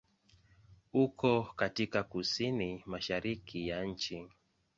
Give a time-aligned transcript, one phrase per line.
[0.93, 4.27] Uko katika kusini-mashariki ya nchi.